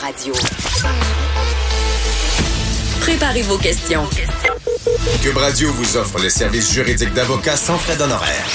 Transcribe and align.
Radio. 0.00 0.32
Préparez 3.00 3.42
vos 3.42 3.58
questions. 3.58 4.04
Cube 5.22 5.36
Radio 5.36 5.72
vous 5.72 5.96
offre 5.96 6.18
les 6.20 6.30
services 6.30 6.72
juridiques 6.72 7.12
d'avocats 7.14 7.56
sans 7.56 7.78
frais 7.78 7.96
d'honoraires. 7.96 8.46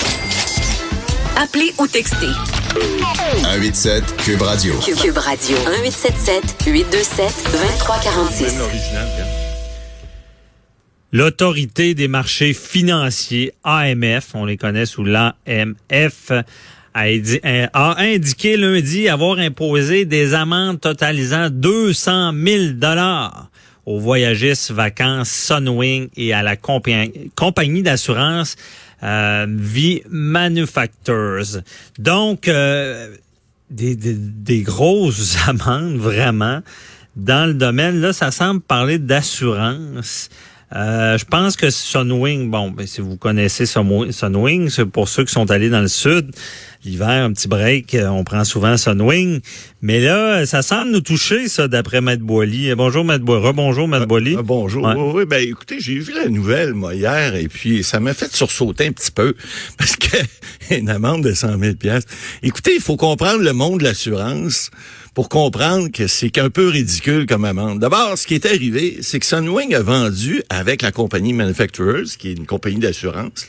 Appelez 1.35 1.73
ou 1.79 1.87
textez. 1.87 2.29
187 3.41 4.17
Cube 4.17 4.41
Radio. 4.41 4.73
Cube 4.79 5.17
Radio. 5.17 5.57
1877 5.57 6.63
827 6.65 7.43
2346. 7.51 8.53
L'autorité 11.11 11.93
des 11.93 12.07
marchés 12.07 12.53
financiers, 12.53 13.53
AMF, 13.63 14.33
on 14.33 14.45
les 14.45 14.57
connaît 14.57 14.85
sous 14.85 15.03
l'AMF, 15.03 16.31
a, 16.93 17.07
indi- 17.07 17.39
a 17.43 17.95
indiqué 17.99 18.57
lundi 18.57 19.09
avoir 19.09 19.39
imposé 19.39 20.05
des 20.05 20.33
amendes 20.33 20.79
totalisant 20.79 21.49
200 21.49 22.33
000 22.33 22.63
dollars 22.73 23.49
aux 23.85 23.99
voyagistes 23.99 24.71
vacances 24.71 25.29
Sunwing 25.29 26.09
et 26.15 26.33
à 26.33 26.41
la 26.43 26.55
compa- 26.55 27.11
compagnie 27.35 27.81
d'assurance 27.83 28.55
euh, 29.03 29.45
V 29.49 30.03
Manufacturers. 30.09 31.61
Donc, 31.99 32.47
euh, 32.47 33.09
des, 33.69 33.95
des, 33.95 34.13
des 34.15 34.61
grosses 34.61 35.37
amendes, 35.47 35.97
vraiment. 35.97 36.61
Dans 37.15 37.45
le 37.47 37.53
domaine, 37.53 37.99
là, 38.01 38.13
ça 38.13 38.31
semble 38.31 38.61
parler 38.61 38.97
d'assurance. 38.99 40.29
Euh, 40.75 41.17
je 41.17 41.25
pense 41.25 41.55
que 41.55 41.69
Sunwing, 41.69 42.49
bon, 42.49 42.71
ben, 42.71 42.87
si 42.87 43.01
vous 43.01 43.15
connaissez 43.15 43.65
Sunwing, 43.65 44.69
c'est 44.69 44.85
pour 44.85 45.07
ceux 45.07 45.23
qui 45.23 45.31
sont 45.31 45.51
allés 45.51 45.69
dans 45.69 45.81
le 45.81 45.87
sud, 45.87 46.31
l'hiver, 46.83 47.09
un 47.09 47.31
petit 47.31 47.47
break, 47.47 47.93
euh, 47.93 48.07
on 48.07 48.23
prend 48.23 48.43
souvent 48.43 48.75
Sunwing. 48.75 49.39
Mais 49.81 49.99
là, 49.99 50.45
ça 50.47 50.63
semble 50.63 50.91
nous 50.91 51.01
toucher, 51.01 51.47
ça, 51.47 51.67
d'après 51.67 52.01
Maître 52.01 52.23
Boily. 52.23 52.71
Euh, 52.71 52.75
Bonjour, 52.75 53.05
Maître 53.05 53.23
Boily. 53.23 53.45
Rebonjour, 53.45 53.87
Maître 53.87 54.07
Boily. 54.07 54.35
Bonjour. 54.43 54.85
Ouais. 54.85 54.95
Oui, 54.95 55.11
oui, 55.13 55.25
ben 55.25 55.47
écoutez, 55.47 55.79
j'ai 55.79 55.99
vu 55.99 56.13
la 56.13 56.27
nouvelle 56.27 56.73
moi 56.73 56.95
hier 56.95 57.35
et 57.35 57.47
puis 57.47 57.83
ça 57.83 57.99
m'a 57.99 58.13
fait 58.15 58.33
sursauter 58.33 58.87
un 58.87 58.91
petit 58.91 59.11
peu 59.11 59.35
parce 59.77 59.95
que 59.95 60.17
une 60.71 60.89
amende 60.89 61.23
de 61.23 61.33
100 61.33 61.59
000 61.59 61.75
pièces. 61.75 62.05
Écoutez, 62.41 62.75
il 62.75 62.81
faut 62.81 62.97
comprendre 62.97 63.41
le 63.41 63.53
monde 63.53 63.79
de 63.79 63.83
l'assurance 63.83 64.71
pour 65.13 65.29
comprendre 65.29 65.89
que 65.91 66.07
c'est 66.07 66.29
qu'un 66.29 66.49
peu 66.49 66.67
ridicule 66.69 67.25
comme 67.25 67.45
amende. 67.45 67.79
D'abord, 67.79 68.17
ce 68.17 68.25
qui 68.25 68.33
est 68.33 68.45
arrivé, 68.45 68.97
c'est 69.01 69.19
que 69.19 69.25
Sunwing 69.25 69.75
a 69.75 69.81
vendu 69.81 70.41
avec 70.49 70.81
la 70.81 70.91
compagnie 70.91 71.33
Manufacturers, 71.33 72.17
qui 72.17 72.29
est 72.29 72.33
une 72.33 72.45
compagnie 72.47 72.79
d'assurance. 72.79 73.47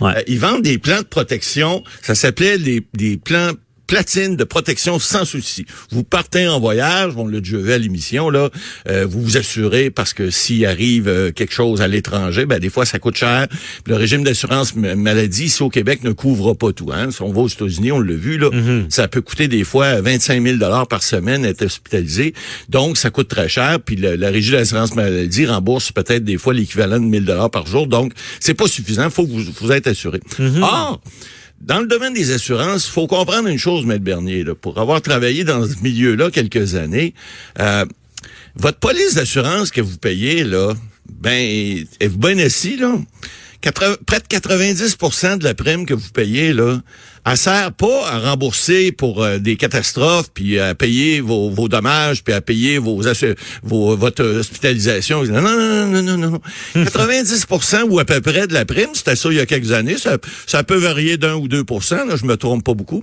Ouais. 0.00 0.16
euh, 0.16 0.22
ils 0.26 0.38
vendent 0.38 0.62
des 0.62 0.78
plans 0.78 0.98
de 0.98 1.06
protection. 1.06 1.82
Ça 2.02 2.14
s'appelait 2.14 2.58
des, 2.58 2.86
des 2.94 3.16
plans 3.16 3.52
platine 3.88 4.36
de 4.36 4.44
protection 4.44 5.00
sans 5.00 5.24
souci. 5.24 5.66
Vous 5.90 6.04
partez 6.04 6.46
en 6.46 6.60
voyage, 6.60 7.14
on 7.16 7.26
l'a 7.26 7.40
déjà 7.40 7.56
vu 7.56 7.72
à 7.72 7.78
l'émission 7.78 8.30
là, 8.30 8.50
euh, 8.88 9.04
vous 9.04 9.20
vous 9.22 9.36
assurez 9.36 9.90
parce 9.90 10.12
que 10.14 10.30
s'il 10.30 10.64
arrive 10.66 11.08
euh, 11.08 11.32
quelque 11.32 11.52
chose 11.52 11.80
à 11.82 11.88
l'étranger, 11.88 12.46
ben 12.46 12.60
des 12.60 12.70
fois 12.70 12.86
ça 12.86 13.00
coûte 13.00 13.16
cher. 13.16 13.48
Le 13.86 13.96
régime 13.96 14.22
d'assurance 14.22 14.76
ma- 14.76 14.94
maladie 14.94 15.46
ici 15.46 15.62
au 15.62 15.70
Québec 15.70 16.04
ne 16.04 16.12
couvre 16.12 16.54
pas 16.54 16.72
tout. 16.72 16.90
Hein. 16.92 17.10
Si 17.10 17.22
on 17.22 17.32
va 17.32 17.40
aux 17.40 17.48
États-Unis, 17.48 17.90
on 17.90 17.98
l'a 18.00 18.14
vu 18.14 18.38
là, 18.38 18.50
ça 18.90 19.08
peut 19.08 19.22
coûter 19.22 19.48
des 19.48 19.64
fois 19.64 20.00
25 20.02 20.42
000 20.42 20.56
dollars 20.58 20.86
par 20.86 21.02
semaine 21.02 21.44
être 21.44 21.62
hospitalisé. 21.62 22.34
Donc 22.68 22.98
ça 22.98 23.10
coûte 23.10 23.28
très 23.28 23.48
cher. 23.48 23.78
Puis 23.84 23.96
le- 23.96 24.14
la 24.16 24.28
régie 24.30 24.52
d'assurance 24.52 24.94
maladie 24.94 25.46
rembourse 25.46 25.90
peut-être 25.92 26.24
des 26.24 26.36
fois 26.36 26.52
l'équivalent 26.52 27.00
de 27.00 27.04
1000 27.06 27.24
dollars 27.24 27.50
par 27.50 27.66
jour. 27.66 27.86
Donc 27.86 28.12
c'est 28.38 28.54
pas 28.54 28.68
suffisant. 28.68 29.08
Faut 29.08 29.24
que 29.26 29.32
vous 29.32 29.44
vous 29.62 29.72
êtes 29.72 29.86
assuré. 29.86 30.20
Or 30.62 31.00
dans 31.60 31.80
le 31.80 31.86
domaine 31.86 32.14
des 32.14 32.30
assurances, 32.32 32.86
faut 32.86 33.06
comprendre 33.06 33.48
une 33.48 33.58
chose, 33.58 33.84
Maître 33.84 34.04
Bernier, 34.04 34.44
pour 34.60 34.78
avoir 34.78 35.02
travaillé 35.02 35.44
dans 35.44 35.66
ce 35.66 35.82
milieu-là 35.82 36.30
quelques 36.30 36.74
années, 36.74 37.14
euh, 37.58 37.84
votre 38.56 38.78
police 38.78 39.14
d'assurance 39.14 39.70
que 39.70 39.80
vous 39.80 39.98
payez, 39.98 40.44
là, 40.44 40.74
ben, 41.20 41.84
êtes-vous 42.00 42.18
bien 42.18 42.38
assis, 42.38 42.76
là? 42.76 42.94
Près 43.60 44.20
de 44.20 44.24
90% 44.24 45.38
de 45.38 45.44
la 45.44 45.52
prime 45.52 45.84
que 45.84 45.92
vous 45.92 46.10
payez, 46.10 46.52
là, 46.52 46.80
elle 47.26 47.36
sert 47.36 47.72
pas 47.72 48.08
à 48.08 48.20
rembourser 48.20 48.92
pour 48.92 49.22
euh, 49.22 49.38
des 49.38 49.56
catastrophes, 49.56 50.30
puis 50.32 50.60
à 50.60 50.76
payer 50.76 51.20
vos, 51.20 51.50
vos 51.50 51.68
dommages, 51.68 52.22
puis 52.22 52.32
à 52.32 52.40
payer 52.40 52.78
vos, 52.78 53.02
vos 53.64 53.96
votre 53.96 54.24
hospitalisation. 54.24 55.24
Non, 55.24 55.42
non, 55.42 55.86
non, 55.86 56.02
non, 56.02 56.16
non, 56.16 56.30
non. 56.30 56.40
90% 56.76 57.82
ou 57.88 57.98
à 57.98 58.04
peu 58.04 58.20
près 58.20 58.46
de 58.46 58.54
la 58.54 58.64
prime, 58.64 58.90
c'était 58.94 59.16
ça 59.16 59.28
il 59.30 59.36
y 59.36 59.40
a 59.40 59.46
quelques 59.46 59.72
années. 59.72 59.98
Ça, 59.98 60.18
ça 60.46 60.62
peut 60.62 60.78
varier 60.78 61.16
d'un 61.16 61.34
ou 61.34 61.48
deux 61.48 61.64
là, 61.68 62.16
je 62.16 62.24
me 62.24 62.36
trompe 62.36 62.64
pas 62.64 62.74
beaucoup. 62.74 63.02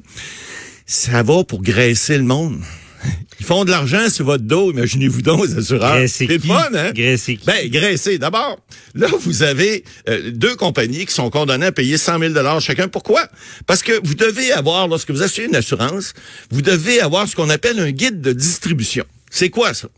Ça 0.85 1.21
va 1.21 1.43
pour 1.43 1.61
graisser 1.61 2.17
le 2.17 2.23
monde. 2.23 2.61
Ils 3.39 3.45
font 3.45 3.65
de 3.65 3.71
l'argent 3.71 4.09
sur 4.09 4.25
votre 4.25 4.43
dos, 4.43 4.71
imaginez-vous 4.71 5.21
donc, 5.21 5.45
les 5.47 5.57
assureurs. 5.57 5.95
Graisser 5.95 6.27
C'est 6.29 6.39
fun, 6.39 6.69
hein? 6.73 6.91
Graisser 6.93 7.37
qui? 7.37 7.45
Ben, 7.45 7.69
graisser. 7.69 8.17
D'abord, 8.17 8.59
là, 8.93 9.07
vous 9.19 9.43
avez 9.43 9.83
euh, 10.09 10.31
deux 10.31 10.55
compagnies 10.55 11.05
qui 11.05 11.13
sont 11.13 11.29
condamnées 11.29 11.67
à 11.67 11.71
payer 11.71 11.97
100 11.97 12.19
000 12.19 12.59
chacun. 12.59 12.87
Pourquoi? 12.87 13.27
Parce 13.67 13.83
que 13.83 13.99
vous 14.03 14.15
devez 14.15 14.51
avoir, 14.51 14.87
lorsque 14.87 15.11
vous 15.11 15.21
achetez 15.21 15.45
une 15.45 15.55
assurance, 15.55 16.13
vous 16.51 16.61
devez 16.61 17.01
avoir 17.01 17.27
ce 17.27 17.35
qu'on 17.35 17.49
appelle 17.49 17.79
un 17.79 17.91
guide 17.91 18.21
de 18.21 18.31
distribution. 18.31 19.05
C'est 19.29 19.49
quoi 19.49 19.73
ça? 19.73 19.89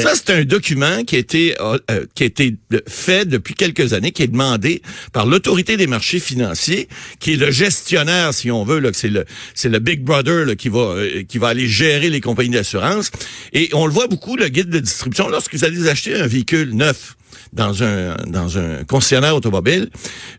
Ça, 0.00 0.14
c'est 0.14 0.30
un 0.30 0.44
document 0.44 1.04
qui 1.04 1.16
a 1.16 1.18
été 1.18 1.60
euh, 1.60 1.78
euh, 1.90 2.06
qui 2.14 2.22
a 2.22 2.26
été 2.26 2.56
fait 2.88 3.26
depuis 3.26 3.54
quelques 3.54 3.92
années, 3.92 4.12
qui 4.12 4.22
est 4.22 4.28
demandé 4.28 4.82
par 5.12 5.26
l'autorité 5.26 5.76
des 5.76 5.86
marchés 5.86 6.20
financiers, 6.20 6.88
qui 7.20 7.34
est 7.34 7.36
le 7.36 7.50
gestionnaire, 7.50 8.34
si 8.34 8.50
on 8.50 8.64
veut, 8.64 8.78
là, 8.78 8.90
c'est 8.92 9.08
le 9.08 9.24
c'est 9.54 9.68
le 9.68 9.78
Big 9.78 10.02
Brother 10.02 10.44
là, 10.46 10.54
qui 10.54 10.68
va 10.68 10.80
euh, 10.80 11.22
qui 11.24 11.38
va 11.38 11.48
aller 11.48 11.68
gérer 11.68 12.10
les 12.10 12.20
compagnies 12.20 12.50
d'assurance. 12.50 13.10
Et 13.52 13.70
on 13.72 13.86
le 13.86 13.92
voit 13.92 14.06
beaucoup 14.06 14.36
le 14.36 14.48
guide 14.48 14.70
de 14.70 14.80
distribution 14.80 15.28
lorsque 15.28 15.54
vous 15.54 15.64
allez 15.64 15.88
acheter 15.88 16.14
un 16.14 16.26
véhicule 16.26 16.74
neuf 16.74 17.16
dans 17.52 17.82
un 17.82 18.16
dans 18.26 18.58
un 18.58 18.84
concessionnaire 18.84 19.34
automobile, 19.36 19.90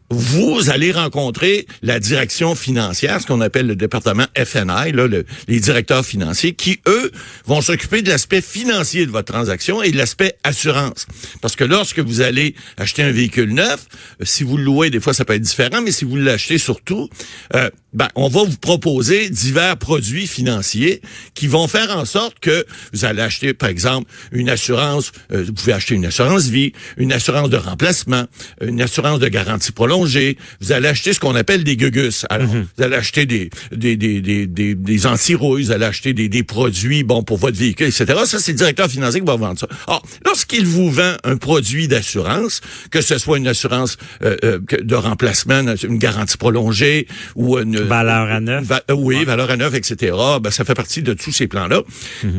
vous 0.10 0.70
allez 0.70 0.92
rencontrer 0.92 1.66
la 1.82 2.00
direction 2.00 2.56
financière, 2.56 3.20
ce 3.22 3.26
qu'on 3.28 3.42
appelle 3.42 3.68
le 3.68 3.76
département 3.76 4.26
FNI, 4.38 4.92
là, 4.92 5.08
le- 5.08 5.26
les 5.48 5.60
directeurs 5.60 6.06
financiers, 6.06 6.54
qui 6.54 6.80
eux 6.88 7.12
vont 7.46 7.62
s'occuper 7.62 8.02
de 8.02 8.10
l'aspect 8.10 8.42
financier 8.42 9.06
de 9.06 9.12
votre 9.12 9.32
transaction 9.34 9.82
et 9.82 9.92
de 9.92 9.98
l'aspect 9.98 10.36
assurance. 10.44 11.08
Parce 11.42 11.56
que 11.56 11.64
lorsque 11.64 12.00
vous 12.00 12.22
allez 12.22 12.56
acheter 12.78 13.04
un 13.04 13.12
véhicule 13.12 13.54
neuf, 13.54 13.88
euh, 14.22 14.26
si 14.26 14.44
vous 14.44 14.58
le 14.58 14.64
louez, 14.64 14.90
des 14.90 15.00
fois 15.00 15.14
ça 15.14 15.26
peut 15.26 15.34
être 15.34 15.42
différent, 15.42 15.82
mais 15.82 15.92
si 15.92 16.06
vous 16.06 16.16
l'achetez 16.16 16.58
surtout, 16.58 17.10
euh, 17.56 17.70
ben, 17.96 18.10
on 18.16 18.28
va 18.28 18.44
vous 18.44 18.58
proposer 18.58 19.30
divers 19.30 19.78
produits 19.78 20.28
financiers 20.28 21.02
qui 21.34 21.48
vont 21.48 21.68
faire 21.68 21.96
en 21.98 22.06
sorte 22.06 22.40
que 22.40 22.66
vous 22.94 23.06
allez 23.06 23.22
acheter, 23.22 23.54
par 23.54 23.70
exemple, 23.70 24.12
une 24.32 24.50
assurance, 24.50 25.12
euh, 25.32 25.46
vous 25.48 25.54
pouvez 25.54 25.74
acheter 25.74 25.96
une 25.96 26.06
assurance 26.06 26.48
vie, 26.48 26.74
une 26.98 27.14
assurance 27.14 27.50
de 27.50 27.58
remplacement, 27.58 28.26
une 28.62 28.82
assurance 28.82 29.20
de 29.20 29.30
garantie 29.30 29.72
prolongée. 29.72 30.38
Vous 30.60 30.74
allez 30.74 30.90
acheter 30.90 31.14
ce 31.14 31.20
qu'on 31.20 31.36
appelle 31.36 31.64
des 31.64 31.78
gugus. 31.78 32.26
Alors, 32.30 32.48
vous 32.48 32.84
allez 32.84 32.96
acheter 32.96 33.26
des 33.26 33.50
des 33.72 33.96
des 33.96 34.22
des 34.22 34.46
des, 34.46 34.76
des 34.76 35.06
anti-rouilles, 35.08 35.64
vous 35.64 35.72
allez 35.72 35.86
acheter 35.86 36.14
des, 36.14 36.28
des 36.28 36.44
produits 36.44 37.04
bon 37.04 37.24
pour 37.24 37.38
votre 37.38 37.58
véhicule, 37.58 37.88
etc. 37.88 38.06
Ça, 38.26 38.40
c'est 38.40 38.52
le 38.52 38.58
directeur 38.58 38.90
financier 38.90 39.22
qui 39.22 39.26
va 39.26 39.38
vendre 39.38 39.58
ça. 39.60 39.68
Alors, 39.88 40.06
lorsqu'il 40.26 40.66
vous 40.66 40.92
vend 40.92 41.14
un 41.24 41.38
produit 41.38 41.88
d'assurance, 41.88 42.60
que 42.92 43.02
ce 43.02 43.18
soit 43.18 43.38
une 43.38 43.48
assurance 43.48 43.98
euh, 44.24 44.36
euh, 44.44 44.60
de 44.82 44.96
remplacement, 44.96 45.64
une 45.84 45.98
garantie 45.98 46.38
prolongée 46.38 47.08
ou 47.36 47.58
une 47.58 47.85
Valeur 47.88 48.30
à 48.32 48.40
neuf. 48.40 48.64
Va- 48.64 48.84
euh, 48.90 48.94
oui, 48.94 49.24
valeur 49.26 49.50
à 49.52 49.58
neuf, 49.58 49.74
etc. 49.74 50.16
Ben, 50.42 50.52
ça 50.52 50.66
fait 50.66 50.74
partie 50.76 51.02
de 51.02 51.14
tous 51.14 51.32
ces 51.32 51.48
plans-là. 51.48 51.82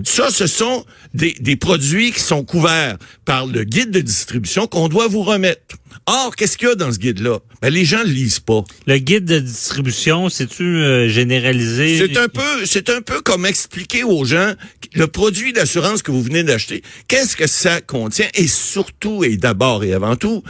Ça, 0.05 0.31
ce 0.31 0.47
sont 0.47 0.85
des, 1.15 1.35
des 1.41 1.57
produits 1.57 2.13
qui 2.13 2.21
sont 2.21 2.45
couverts 2.45 2.97
par 3.25 3.47
le 3.47 3.65
guide 3.65 3.91
de 3.91 4.01
distribution 4.01 4.67
qu'on 4.67 4.89
doit 4.89 5.09
vous 5.09 5.23
remettre. 5.23 5.77
Or, 6.07 6.37
qu'est-ce 6.37 6.59
qu'il 6.59 6.69
y 6.69 6.71
a 6.71 6.75
dans 6.75 6.93
ce 6.93 6.99
guide-là? 6.99 7.39
Ben, 7.63 7.73
les 7.73 7.85
gens 7.85 8.03
le 8.03 8.11
lisent 8.11 8.41
pas. 8.41 8.63
Le 8.87 8.99
guide 8.99 9.25
de 9.25 9.39
distribution, 9.39 10.29
c'est-tu 10.29 10.63
euh, 10.63 11.09
généralisé? 11.09 11.99
C'est 11.99 12.17
un 12.19 12.29
peu, 12.29 12.67
c'est 12.67 12.91
un 12.91 13.01
peu 13.01 13.21
comme 13.21 13.47
expliquer 13.47 14.05
aux 14.05 14.25
gens 14.25 14.53
le 14.95 15.07
produit 15.07 15.53
d'assurance 15.53 16.03
que 16.03 16.11
vous 16.11 16.23
venez 16.23 16.43
d'acheter. 16.43 16.83
Qu'est-ce 17.09 17.37
que 17.37 17.47
ça 17.47 17.81
contient? 17.81 18.29
Et 18.35 18.49
surtout, 18.49 19.25
et 19.25 19.37
d'abord 19.37 19.85
et 19.85 19.93
avant 19.93 20.17
tout, 20.17 20.43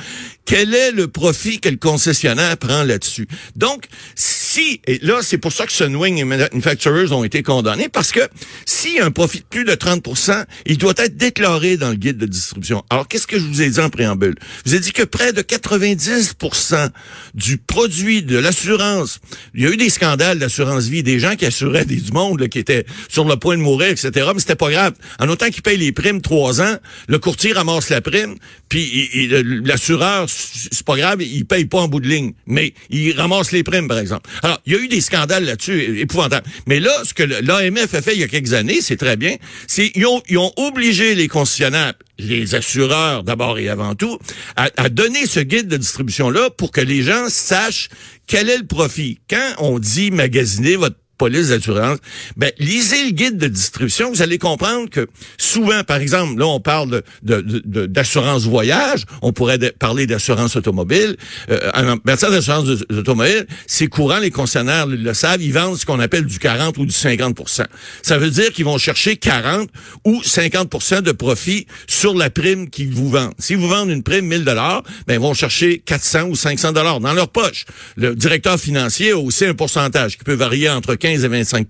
quel 0.45 0.75
est 0.75 0.93
le 0.93 1.09
profit 1.09 1.61
que 1.61 1.69
le 1.69 1.77
concessionnaire 1.77 2.57
prend 2.57 2.85
là-dessus? 2.85 3.27
Donc, 3.57 3.87
si, 4.15 4.81
et 4.87 4.99
là, 5.03 5.21
c'est 5.23 5.39
pour 5.39 5.53
ça 5.53 5.67
que 5.67 5.73
Sunwing 5.73 6.19
et 6.19 6.25
Manufacturers 6.25 7.13
ont 7.13 7.25
été 7.25 7.43
condamnés, 7.43 7.89
parce 7.89 8.13
que 8.13 8.21
s'il 8.65 8.95
y 8.95 9.01
a 9.01 9.05
un 9.05 9.11
profit 9.11 9.41
de 9.41 9.45
plus 9.45 9.65
de 9.65 9.73
30% 9.73 10.45
il 10.67 10.79
doit 10.79 10.95
être 10.99 11.17
déclaré 11.17 11.77
dans 11.77 11.91
le 11.91 11.97
guide 11.97 12.19
de 12.19 12.27
distribution. 12.27 12.85
Alors, 12.91 13.09
qu'est-ce 13.09 13.27
que 13.27 13.39
je 13.39 13.45
vous 13.45 13.63
ai 13.63 13.71
dit 13.71 13.81
en 13.81 13.91
préambule? 13.91 14.35
Je 14.65 14.71
vous 14.71 14.77
ai 14.77 14.81
dit 14.81 14.93
que 14.93 15.03
près 15.03 15.33
de 15.37 15.43
de 15.43 15.43
90% 15.43 16.91
du 17.35 17.59
produit 17.59 18.23
de 18.23 18.39
l'assurance. 18.39 19.21
Il 19.55 19.63
y 19.63 19.67
a 19.67 19.71
eu 19.71 19.77
des 19.77 19.91
scandales 19.91 20.39
d'assurance 20.39 20.87
vie, 20.87 21.03
des 21.03 21.21
gens 21.21 21.37
qui 21.37 21.45
assuraient 21.45 21.85
des, 21.85 21.97
du 21.97 22.13
monde 22.13 22.41
là, 22.41 22.49
qui 22.49 22.59
étaient 22.59 22.87
sur 23.09 23.25
le 23.25 23.37
point 23.37 23.57
de 23.57 23.63
mourir, 23.63 23.89
etc. 23.89 24.31
Mais 24.35 24.41
c'était 24.41 24.57
pas 24.57 24.71
grave. 24.71 24.95
En 25.21 25.29
autant 25.29 25.51
qu'ils 25.51 25.63
payent 25.63 25.77
les 25.77 25.93
primes 25.93 26.23
trois 26.23 26.63
ans, 26.63 26.77
le 27.09 27.19
courtier 27.19 27.53
ramasse 27.53 27.91
la 27.91 28.01
prime, 28.01 28.37
puis 28.69 29.29
l'assureur, 29.65 30.27
c'est 30.29 30.85
pas 30.85 30.97
grave, 30.97 31.23
il 31.23 31.45
paye 31.45 31.67
pas 31.67 31.81
en 31.81 31.89
bout 31.89 32.01
de 32.01 32.09
ligne, 32.09 32.33
mais 32.47 32.73
il 32.91 33.13
ramasse 33.13 33.53
les 33.53 33.63
primes, 33.63 33.89
par 33.89 33.99
exemple. 33.99 34.31
Alors, 34.43 34.61
il 34.67 34.73
y 34.73 34.77
a 34.77 34.79
eu 34.79 34.89
des 34.89 35.01
scandales 35.01 35.45
là-dessus, 35.45 36.01
épouvantables. 36.01 36.47
Mais 36.67 36.81
là, 36.81 36.93
ce 37.05 37.13
que 37.13 37.23
l'AMF 37.23 37.95
a 37.95 38.03
fait 38.03 38.15
il 38.15 38.21
y 38.21 38.25
a 38.25 38.29
quelques 38.29 38.55
années, 38.55 38.81
c'est 38.81 38.97
très 38.97 39.17
bien, 39.17 39.37
c'est 39.67 39.93
ils 39.95 40.07
ont, 40.07 40.23
ils 40.29 40.39
ont 40.39 40.53
obligé 40.57 41.15
les 41.15 41.29
concessionnaires, 41.29 41.95
les 42.19 42.55
assureurs 42.55 43.23
d'abord 43.23 43.59
et 43.59 43.69
avant 43.69 43.95
tout, 43.95 44.19
à, 44.57 44.71
à 44.77 44.89
donner 44.89 45.27
ce 45.27 45.41
guide 45.41 45.69
de 45.69 45.77
distribution-là 45.77 46.51
pour 46.51 46.73
que 46.73 46.81
les 46.81 47.03
gens 47.03 47.29
sachent 47.29 47.89
quel 48.27 48.49
est 48.49 48.59
le 48.59 48.67
profit. 48.67 49.19
Quand 49.29 49.55
on 49.59 49.79
dit 49.79 50.11
magasiner 50.11 50.77
votre 50.77 50.97
police 51.19 51.49
d'assurance, 51.49 51.99
ben 52.37 52.51
lisez 52.59 53.05
le 53.07 53.11
guide 53.11 53.39
de 53.39 53.49
distribution, 53.49 54.11
vous 54.11 54.23
allez 54.23 54.39
comprendre 54.39 54.89
que 54.91 55.07
souvent, 55.39 55.83
par 55.85 55.99
exemple, 55.99 56.39
là 56.39 56.47
on 56.47 56.61
parle 56.61 57.03
de, 57.23 57.87
d'assurance 57.87 58.45
voyage, 58.45 59.05
on 59.23 59.33
pourrait 59.33 59.59
parler 59.79 60.07
d'assurance 60.07 60.57
automobile. 60.57 61.17
Euh, 61.51 61.71
en 61.75 61.97
matière 62.05 62.31
d'assurance 62.31 62.69
automobile, 62.91 63.47
c'est 63.67 63.87
courant, 63.87 64.19
les 64.19 64.31
concessionnaires 64.31 64.87
le 64.87 65.15
savent, 65.15 65.43
ils 65.43 65.53
vendent 65.53 65.77
ce 65.77 65.87
qu'on 65.87 66.01
appelle 66.01 66.27
du 66.27 66.39
40 66.39 66.77
ou 66.79 66.87
du 66.87 66.93
50% 66.93 67.65
Ça 68.03 68.19
veut 68.19 68.31
dire 68.31 68.53
qu'ils 68.53 68.65
vont 68.65 68.79
chercher 68.79 69.17
40 69.17 69.69
ou 70.05 70.21
50% 70.21 71.03
de 71.03 71.13
profit 71.13 71.67
sur 71.87 72.15
la 72.15 72.31
prime 72.31 72.69
qu'ils 72.69 72.93
vous 72.93 73.09
vendent. 73.11 73.35
Si 73.39 73.55
vous 73.55 73.69
vendez 73.69 73.93
une 73.93 74.03
prime 74.03 74.27
1000 74.27 74.45
dollars, 74.45 74.83
ben 75.07 75.15
ils 75.15 75.21
vont 75.21 75.35
chercher 75.35 75.83
400 75.85 76.25
ou 76.25 76.37
500 76.37 76.73
dollars 76.73 77.01
dans 77.01 77.13
leur 77.13 77.29
poche. 77.29 77.65
Le 77.97 78.15
directeur 78.15 78.59
financier 78.59 79.13
a 79.13 79.19
aussi 79.19 79.45
un 79.45 79.55
pourcentage 79.55 80.19
qui 80.19 80.25
peut 80.25 80.35
varier 80.35 80.69
entre 80.69 80.95
15 81.07 81.25
et 81.25 81.29
25 81.29 81.69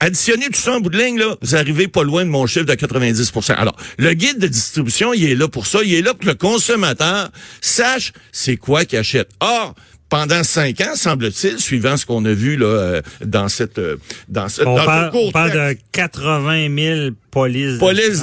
Additionnez 0.00 0.46
tout 0.46 0.58
ça 0.58 0.72
en 0.72 0.80
bout 0.80 0.88
de 0.88 0.98
ligne, 0.98 1.18
là, 1.18 1.36
vous 1.42 1.54
arrivez 1.54 1.86
pas 1.86 2.02
loin 2.02 2.24
de 2.24 2.30
mon 2.30 2.46
chiffre 2.46 2.64
de 2.64 2.72
90% 2.72 3.52
Alors, 3.52 3.76
le 3.98 4.14
guide 4.14 4.38
de 4.38 4.46
distribution, 4.46 5.12
il 5.12 5.24
est 5.24 5.34
là 5.34 5.48
pour 5.48 5.66
ça. 5.66 5.80
Il 5.84 5.92
est 5.92 6.00
là 6.00 6.12
pour 6.12 6.20
que 6.20 6.26
le 6.26 6.34
consommateur 6.34 7.30
sache 7.60 8.12
c'est 8.32 8.56
quoi 8.56 8.86
qu'il 8.86 8.98
achète. 8.98 9.28
Or, 9.40 9.74
pendant 10.08 10.42
cinq 10.44 10.80
ans, 10.80 10.94
semble-t-il, 10.94 11.58
suivant 11.58 11.96
ce 11.96 12.06
qu'on 12.06 12.24
a 12.24 12.32
vu 12.32 12.56
là 12.56 12.66
euh, 12.66 13.02
dans 13.24 13.48
cette 13.48 13.78
euh, 13.78 13.96
dans 14.28 14.48
ce 14.48 14.62
on 14.62 14.76
parle, 14.76 15.10
on 15.14 15.30
parle 15.30 15.52
de 15.52 15.76
80 15.92 16.68
000 16.74 17.10
police, 17.32 17.78
police 17.78 18.22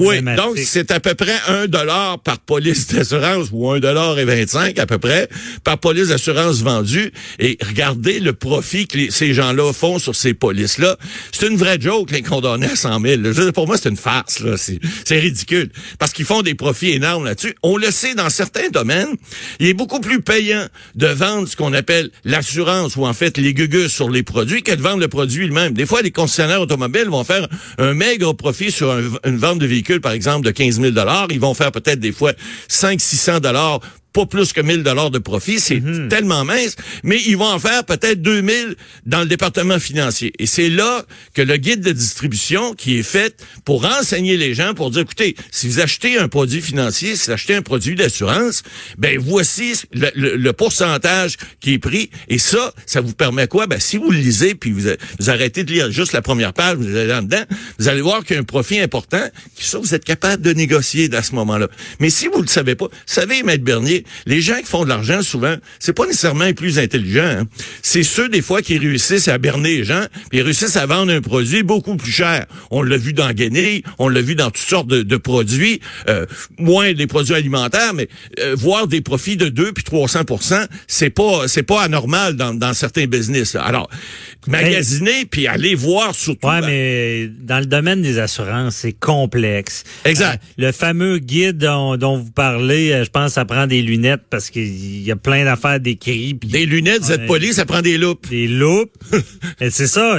Oui, 0.00 0.20
donc 0.36 0.58
c'est 0.58 0.90
à 0.90 0.98
peu 1.00 1.14
près 1.14 1.36
un 1.46 1.66
dollar 1.68 2.18
par 2.18 2.40
police 2.40 2.88
d'assurance 2.88 3.48
ou 3.52 3.70
un 3.70 3.78
dollar 3.78 4.18
et 4.18 4.24
25 4.24 4.78
à 4.78 4.86
peu 4.86 4.98
près 4.98 5.28
par 5.62 5.78
police 5.78 6.08
d'assurance 6.08 6.60
vendue. 6.60 7.12
Et 7.38 7.56
regardez 7.66 8.18
le 8.18 8.32
profit 8.32 8.86
que 8.88 9.10
ces 9.10 9.32
gens-là 9.34 9.72
font 9.72 9.98
sur 10.00 10.16
ces 10.16 10.34
polices-là. 10.34 10.96
C'est 11.32 11.46
une 11.46 11.56
vraie 11.56 11.80
joke, 11.80 12.10
les 12.10 12.22
condamnés 12.22 12.66
à 12.66 12.76
100 12.76 13.00
000. 13.00 13.52
pour 13.52 13.68
moi, 13.68 13.76
c'est 13.80 13.88
une 13.88 13.96
farce. 13.96 14.40
là. 14.40 14.56
C'est 14.56 15.18
ridicule. 15.18 15.70
Parce 16.00 16.12
qu'ils 16.12 16.24
font 16.24 16.42
des 16.42 16.54
profits 16.54 16.90
énormes 16.90 17.24
là-dessus. 17.26 17.54
On 17.62 17.76
le 17.76 17.90
sait, 17.92 18.14
dans 18.16 18.30
certains 18.30 18.68
domaines, 18.72 19.14
il 19.60 19.68
est 19.68 19.74
beaucoup 19.74 20.00
plus 20.00 20.22
payant 20.22 20.66
de 20.96 21.06
vendre 21.06 21.46
ce 21.48 21.54
qu'on 21.54 21.72
appelle 21.72 22.10
l'assurance 22.24 22.96
ou 22.96 23.06
en 23.06 23.12
fait 23.14 23.38
les 23.38 23.54
gugus 23.54 23.92
sur 23.92 24.10
les 24.10 24.24
produits 24.24 24.64
que 24.64 24.72
de 24.72 24.82
vendre 24.82 24.98
le 24.98 25.08
produit 25.08 25.46
lui-même. 25.46 25.72
Des 25.72 25.86
fois, 25.86 26.02
les 26.02 26.10
concessionnaires 26.10 26.60
automobiles 26.60 27.08
vont 27.08 27.22
faire 27.22 27.46
un 27.78 27.94
maigre 27.94 28.34
profit 28.40 28.70
sur 28.70 28.92
une 29.24 29.36
vente 29.36 29.58
de 29.58 29.66
véhicule, 29.66 30.00
par 30.00 30.12
exemple, 30.12 30.46
de 30.46 30.50
15 30.50 30.80
000 30.80 30.92
Ils 31.30 31.40
vont 31.40 31.54
faire 31.54 31.70
peut-être 31.70 32.00
des 32.00 32.12
fois 32.12 32.32
500-600 32.68 33.40
dollars 33.40 33.80
pas 34.12 34.26
plus 34.26 34.52
que 34.52 34.60
1000 34.60 34.82
dollars 34.82 35.10
de 35.10 35.18
profit, 35.18 35.60
c'est 35.60 35.80
mhm. 35.80 36.08
tellement 36.08 36.44
mince, 36.44 36.76
mais 37.02 37.20
ils 37.26 37.36
vont 37.36 37.46
en 37.46 37.58
faire 37.58 37.84
peut-être 37.84 38.20
2000 38.22 38.76
dans 39.06 39.20
le 39.20 39.26
département 39.26 39.78
financier. 39.78 40.32
Et 40.38 40.46
c'est 40.46 40.68
là 40.68 41.04
que 41.34 41.42
le 41.42 41.56
guide 41.56 41.80
de 41.80 41.92
distribution 41.92 42.74
qui 42.74 42.98
est 42.98 43.02
fait 43.02 43.44
pour 43.64 43.82
renseigner 43.82 44.36
les 44.36 44.54
gens, 44.54 44.74
pour 44.74 44.90
dire, 44.90 45.02
écoutez, 45.02 45.36
si 45.50 45.68
vous 45.68 45.80
achetez 45.80 46.18
un 46.18 46.28
produit 46.28 46.60
financier, 46.60 47.16
si 47.16 47.26
vous 47.26 47.32
achetez 47.32 47.54
un 47.54 47.62
produit 47.62 47.94
d'assurance, 47.94 48.62
ben 48.98 49.18
voici 49.18 49.74
le, 49.92 50.50
pourcentage 50.52 51.36
qui 51.60 51.74
est 51.74 51.78
pris. 51.78 52.10
Et 52.28 52.38
ça, 52.38 52.74
ça 52.86 53.00
vous 53.00 53.14
permet 53.14 53.46
quoi? 53.46 53.66
Ben 53.66 53.78
si 53.78 53.96
vous 53.96 54.10
le 54.10 54.18
lisez, 54.18 54.54
puis 54.54 54.72
vous, 54.72 54.88
vous 55.18 55.30
arrêtez 55.30 55.64
de 55.64 55.72
lire 55.72 55.90
juste 55.90 56.12
la 56.12 56.22
première 56.22 56.52
page, 56.52 56.76
vous 56.76 56.84
allez 56.84 57.06
là-dedans, 57.06 57.44
vous 57.78 57.88
allez 57.88 58.00
voir 58.00 58.24
qu'il 58.24 58.34
y 58.34 58.38
a 58.38 58.40
un 58.40 58.44
profit 58.44 58.80
important, 58.80 59.22
qui 59.54 59.64
ça, 59.64 59.78
vous 59.78 59.94
êtes 59.94 60.04
capable 60.04 60.42
de 60.42 60.52
négocier 60.52 61.08
à 61.14 61.22
ce 61.22 61.34
moment-là. 61.36 61.68
Mais 62.00 62.10
si 62.10 62.26
vous 62.26 62.38
ne 62.38 62.42
le 62.42 62.48
savez 62.48 62.74
pas, 62.74 62.88
savez, 63.06 63.42
Maître 63.42 63.64
Bernier, 63.64 63.99
les 64.26 64.40
gens 64.40 64.58
qui 64.58 64.66
font 64.66 64.84
de 64.84 64.88
l'argent, 64.88 65.22
souvent, 65.22 65.56
c'est 65.78 65.92
pas 65.92 66.06
nécessairement 66.06 66.44
les 66.44 66.54
plus 66.54 66.78
intelligents. 66.78 67.40
Hein. 67.40 67.44
C'est 67.82 68.02
ceux, 68.02 68.28
des 68.28 68.42
fois, 68.42 68.62
qui 68.62 68.78
réussissent 68.78 69.28
à 69.28 69.38
berner 69.38 69.78
les 69.78 69.84
gens, 69.84 70.04
puis 70.30 70.38
ils 70.38 70.42
réussissent 70.42 70.76
à 70.76 70.86
vendre 70.86 71.12
un 71.12 71.20
produit 71.20 71.62
beaucoup 71.62 71.96
plus 71.96 72.12
cher. 72.12 72.46
On 72.70 72.82
l'a 72.82 72.96
vu 72.96 73.12
dans 73.12 73.30
Guinée, 73.32 73.82
on 73.98 74.08
l'a 74.08 74.20
vu 74.20 74.34
dans 74.34 74.50
toutes 74.50 74.68
sortes 74.68 74.88
de, 74.88 75.16
produits, 75.16 75.80
euh, 76.08 76.26
moins 76.58 76.92
des 76.92 77.06
produits 77.06 77.34
alimentaires, 77.34 77.94
mais 77.94 78.08
euh, 78.40 78.54
voir 78.56 78.86
des 78.86 79.00
profits 79.00 79.36
de 79.36 79.48
2 79.48 79.72
puis 79.72 79.84
300% 79.84 80.66
c'est 80.86 81.10
pas 81.10 81.48
c'est 81.48 81.62
pas 81.62 81.82
anormal 81.82 82.36
dans, 82.36 82.54
dans 82.54 82.74
certains 82.74 83.06
business. 83.06 83.54
Alors, 83.54 83.88
magasiner 84.46 85.24
puis 85.24 85.46
aller 85.46 85.74
voir 85.74 86.14
surtout. 86.14 86.46
Ouais, 86.46 86.60
mais 86.60 87.28
dans 87.40 87.58
le 87.58 87.66
domaine 87.66 88.02
des 88.02 88.18
assurances, 88.18 88.76
c'est 88.76 88.92
complexe. 88.92 89.84
Exact. 90.04 90.42
Euh, 90.42 90.66
le 90.66 90.72
fameux 90.72 91.18
guide 91.18 91.58
dont, 91.58 91.96
dont 91.96 92.18
vous 92.18 92.30
parlez, 92.30 93.04
je 93.04 93.10
pense, 93.10 93.32
ça 93.32 93.44
prend 93.44 93.66
des 93.66 93.82
lunettes 93.90 94.22
parce 94.30 94.50
qu'il 94.50 95.02
y 95.02 95.10
a 95.10 95.16
plein 95.16 95.44
d'affaires 95.44 95.80
décrites. 95.80 96.46
Des 96.46 96.66
lunettes, 96.66 97.04
cette 97.04 97.26
police, 97.26 97.54
ça 97.54 97.66
prend 97.66 97.82
des 97.82 97.98
loupes. 97.98 98.28
Des 98.28 98.46
loupes. 98.46 98.92
c'est 99.58 99.86
ça. 99.86 100.18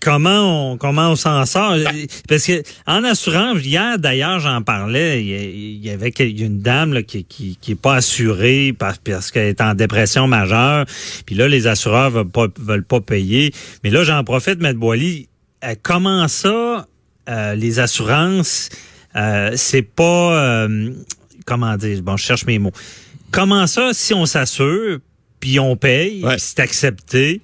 comment 0.00 0.72
on, 0.72 0.76
comment 0.76 1.10
on 1.10 1.16
s'en 1.16 1.44
sort? 1.46 1.76
Ben. 1.76 2.06
Parce 2.28 2.46
que 2.46 2.62
en 2.86 3.04
assurance, 3.04 3.58
hier 3.64 3.98
d'ailleurs, 3.98 4.40
j'en 4.40 4.62
parlais. 4.62 5.22
Il 5.22 5.84
y, 5.84 5.90
avait 5.90 6.10
une 6.10 6.60
dame 6.60 6.94
là, 6.94 7.02
qui, 7.02 7.24
qui, 7.24 7.56
qui 7.60 7.72
est 7.72 7.80
pas 7.80 7.96
assurée 7.96 8.74
parce, 8.76 8.98
parce 8.98 9.30
qu'elle 9.30 9.48
est 9.48 9.60
en 9.60 9.74
dépression 9.74 10.26
majeure. 10.26 10.86
Puis 11.26 11.34
là, 11.34 11.48
les 11.48 11.66
assureurs 11.66 12.10
veulent 12.10 12.28
pas, 12.28 12.46
veulent 12.58 12.84
pas 12.84 13.00
payer. 13.00 13.52
Mais 13.84 13.90
là, 13.90 14.04
j'en 14.04 14.24
profite, 14.24 14.62
M. 14.62 14.76
Boily. 14.76 15.28
Euh, 15.64 15.74
comment 15.82 16.26
ça, 16.28 16.86
euh, 17.28 17.54
les 17.54 17.78
assurances, 17.78 18.70
euh, 19.14 19.52
c'est 19.56 19.82
pas 19.82 20.66
comment 21.44 21.76
dire, 21.76 22.02
bon, 22.02 22.16
je 22.16 22.24
cherche 22.24 22.46
mes 22.46 22.58
mots. 22.58 22.72
Comment 23.30 23.66
ça, 23.66 23.90
si 23.92 24.14
on 24.14 24.26
s'assure, 24.26 24.98
puis 25.38 25.58
on 25.58 25.76
paye, 25.76 26.24
c'est 26.38 26.60
accepté, 26.60 27.40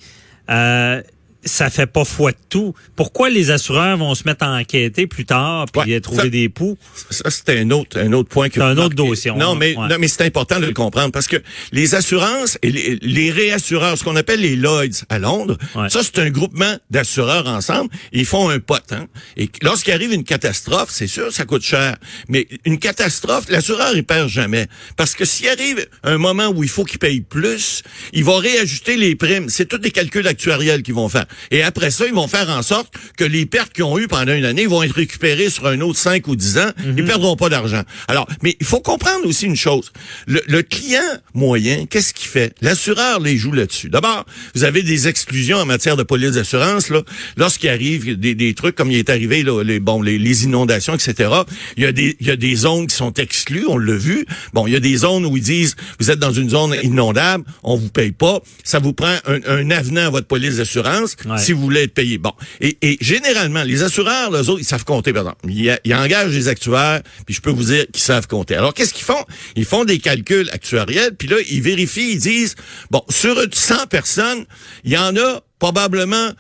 euh, 0.51 1.03
ça 1.47 1.71
fait 1.71 1.87
pas 1.87 2.05
foi 2.05 2.33
de 2.33 2.37
tout. 2.49 2.75
Pourquoi 2.95 3.31
les 3.31 3.51
assureurs 3.51 3.97
vont 3.97 4.15
se 4.15 4.25
mettre 4.25 4.45
à 4.45 4.57
enquêter 4.57 5.07
plus 5.07 5.25
tard 5.25 5.67
puis 5.73 6.01
trouver 6.01 6.31
des 6.31 6.49
poux? 6.49 6.77
Ça, 7.11 7.31
c'est 7.31 7.59
un 7.59 7.71
autre, 7.71 7.99
un 7.99 8.13
autre 8.13 8.29
point 8.29 8.49
que. 8.49 8.55
C'est 8.55 8.63
un 8.63 8.79
autre 8.79 8.95
dossier. 8.95 9.33
Non, 9.33 9.55
mais, 9.55 9.75
non, 9.75 9.97
mais 9.99 10.09
c'est 10.09 10.25
important 10.25 10.61
de 10.61 10.67
le 10.67 10.73
comprendre 10.73 11.13
parce 11.13 11.29
que 11.29 11.37
les 11.73 11.95
assurances 11.95 12.59
et 12.63 12.71
les, 12.71 13.31
réassureurs, 13.31 13.97
ce 13.99 14.05
qu'on 14.05 14.17
appelle 14.17 14.41
les 14.41 14.57
Lloyds 14.57 15.05
à 15.09 15.19
Londres, 15.19 15.57
ça, 15.89 16.03
c'est 16.03 16.19
un 16.19 16.31
groupement 16.31 16.77
d'assureurs 16.91 17.47
ensemble. 17.47 17.91
Ils 18.13 18.27
font 18.27 18.49
un 18.49 18.59
pot, 18.59 18.83
hein. 18.91 19.07
Et 19.37 19.51
lorsqu'il 19.63 19.93
arrive 19.93 20.13
une 20.13 20.25
catastrophe, 20.25 20.89
c'est 20.91 21.07
sûr, 21.07 21.33
ça 21.33 21.45
coûte 21.45 21.63
cher. 21.63 21.97
Mais 22.29 22.47
une 22.65 22.79
catastrophe, 22.79 23.49
l'assureur, 23.49 23.93
il 23.95 24.05
perd 24.05 24.29
jamais. 24.29 24.67
Parce 24.97 25.15
que 25.15 25.25
s'il 25.25 25.49
arrive 25.49 25.87
un 26.03 26.19
moment 26.19 26.49
où 26.49 26.63
il 26.63 26.69
faut 26.69 26.85
qu'il 26.85 26.99
paye 26.99 27.21
plus, 27.21 27.83
il 28.13 28.25
va 28.25 28.39
réajuster 28.39 28.97
les 28.97 29.15
primes. 29.15 29.49
C'est 29.49 29.67
tous 29.67 29.79
des 29.79 29.91
calculs 29.91 30.27
actuariels 30.27 30.83
qu'ils 30.83 30.95
vont 30.95 31.09
faire. 31.09 31.27
Et 31.51 31.63
après 31.63 31.91
ça, 31.91 32.07
ils 32.07 32.15
vont 32.15 32.29
faire 32.29 32.49
en 32.51 32.63
sorte 32.63 32.93
que 33.17 33.25
les 33.25 33.47
pertes 33.47 33.73
qu'ils 33.73 33.85
ont 33.85 33.99
eues 33.99 34.09
pendant 34.09 34.33
une 34.33 34.45
année 34.45 34.67
vont 34.67 34.83
être 34.83 34.95
récupérées 34.95 35.51
sur 35.51 35.67
un 35.67 35.81
autre 35.81 35.99
5 35.99 36.27
ou 36.29 36.37
10 36.37 36.59
ans. 36.59 36.71
Ils 36.85 36.95
ne 36.95 36.99
Ils 36.99 37.05
perdront 37.05 37.37
pas 37.37 37.49
d'argent. 37.49 37.83
Alors, 38.09 38.27
mais 38.43 38.57
il 38.61 38.67
faut 38.67 38.81
comprendre 38.81 39.27
aussi 39.27 39.47
une 39.47 39.57
chose. 39.57 39.93
Le, 40.27 40.63
client 40.63 41.01
moyen, 41.35 41.87
qu'est-ce 41.87 42.13
qu'il 42.13 42.29
fait? 42.29 42.55
L'assureur 42.61 43.21
les 43.21 43.37
joue 43.37 43.53
là-dessus. 43.53 43.89
D'abord, 43.89 44.25
vous 44.55 44.65
avez 44.65 44.83
des 44.83 45.09
exclusions 45.09 45.59
en 45.59 45.67
matière 45.67 45.97
de 45.97 46.03
police 46.03 46.33
d'assurance. 46.33 46.89
Là, 46.89 47.03
lorsqu'il 47.37 47.69
arrive 47.69 48.19
des, 48.19 48.35
des, 48.35 48.55
trucs 48.55 48.75
comme 48.75 48.91
il 48.91 48.99
est 48.99 49.11
arrivé, 49.11 49.43
là, 49.43 49.63
les, 49.63 49.81
bon, 49.81 50.03
les, 50.03 50.19
les, 50.19 50.45
inondations, 50.45 50.95
etc., 50.95 51.31
il 51.77 51.85
y, 51.85 51.87
a 51.87 51.93
des, 51.93 52.17
il 52.21 52.27
y 52.27 52.31
a 52.31 52.37
des 52.37 52.55
zones 52.55 52.87
qui 52.87 52.97
sont 52.97 53.13
exclues, 53.15 53.67
on 53.69 53.79
l'a 53.79 53.97
vu. 53.97 54.27
Bon, 54.53 54.67
il 54.67 54.73
y 54.73 54.77
a 54.77 54.81
des 54.81 54.97
zones 54.97 55.27
où 55.27 55.37
ils 55.37 55.43
disent, 55.43 55.77
vous 56.01 56.11
êtes 56.11 56.19
dans 56.19 56.33
une 56.33 56.51
zone 56.51 56.77
inondable, 56.83 57.45
on 57.63 57.77
vous 57.77 57.89
paye 57.89 58.13
pas. 58.13 58.41
Ça 58.65 58.79
vous 58.79 58.93
prend 58.93 59.17
un, 59.27 59.41
un 59.47 59.71
avenant 59.71 60.07
à 60.07 60.11
votre 60.11 60.27
police 60.27 60.57
d'assurance 60.57 61.17
si 61.39 61.53
vous 61.53 61.61
voulez 61.61 61.83
être 61.83 61.95
payé. 61.95 62.19
Bon. 62.19 62.33
Et, 62.61 62.77
et 62.83 62.99
généralement, 63.01 63.63
les 63.63 63.83
assureurs, 63.83 64.31
les 64.31 64.49
autres, 64.49 64.61
ils 64.61 64.65
savent 64.65 64.85
compter, 64.85 65.13
par 65.13 65.23
exemple. 65.23 65.39
Ils, 65.49 65.79
ils 65.85 65.95
engagent 65.95 66.33
des 66.33 66.49
actuaires, 66.49 67.03
puis 67.25 67.35
je 67.35 67.41
peux 67.41 67.51
vous 67.51 67.65
dire 67.65 67.87
qu'ils 67.93 68.03
savent 68.03 68.27
compter. 68.27 68.55
Alors, 68.55 68.75
qu'est-ce 68.75 68.95
qu'ils 68.95 69.05
font? 69.05 69.25
Ils 69.57 69.65
font 69.65 69.85
des 69.85 69.99
calculs 69.99 70.49
actuariels, 70.53 71.15
puis 71.17 71.29
là, 71.29 71.37
ils 71.51 71.63
vérifient, 71.63 72.13
ils 72.13 72.19
disent, 72.19 72.55
bon, 72.91 73.03
sur 73.09 73.37
100 73.51 73.87
personnes, 73.87 74.45
il 74.85 74.93
y 74.93 74.99
en 74.99 75.17
a 75.17 75.41
probablement 75.59 76.31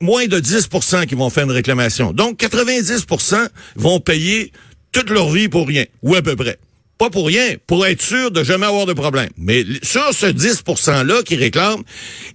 moins 0.00 0.26
de 0.26 0.38
10% 0.38 1.06
qui 1.06 1.14
vont 1.14 1.30
faire 1.30 1.44
une 1.44 1.52
réclamation. 1.52 2.12
Donc, 2.12 2.40
90% 2.40 3.48
vont 3.76 4.00
payer 4.00 4.52
toute 4.92 5.10
leur 5.10 5.30
vie 5.30 5.48
pour 5.48 5.66
rien, 5.66 5.84
ou 6.02 6.14
à 6.14 6.22
peu 6.22 6.36
près. 6.36 6.58
Pas 6.98 7.10
pour 7.10 7.26
rien, 7.26 7.56
pour 7.66 7.86
être 7.86 8.02
sûr 8.02 8.30
de 8.30 8.44
jamais 8.44 8.66
avoir 8.66 8.86
de 8.86 8.92
problème. 8.92 9.30
Mais 9.36 9.64
sur 9.82 10.12
ce 10.12 10.26
10 10.26 10.62
%-là 10.62 11.22
qui 11.24 11.36
réclament, 11.36 11.82